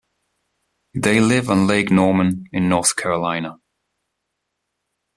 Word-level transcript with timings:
They 0.95 1.19
live 1.21 1.47
on 1.51 1.67
Lake 1.67 1.91
Norman 1.91 2.45
in 2.51 2.67
North 2.67 2.95
Carolina. 2.95 3.59